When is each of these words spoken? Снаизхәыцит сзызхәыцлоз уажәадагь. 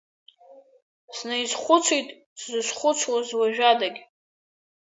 Снаизхәыцит 1.17 2.07
сзызхәыцлоз 2.39 3.27
уажәадагь. 3.39 3.99